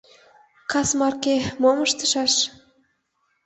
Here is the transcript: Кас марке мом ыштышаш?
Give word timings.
Кас 0.71 0.89
марке 0.99 1.35
мом 1.61 1.77
ыштышаш? 1.85 2.33